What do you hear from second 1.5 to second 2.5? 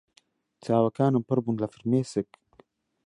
لە فرمێسک.